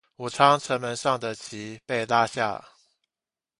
[0.15, 2.69] 武昌城門上的旗被拉下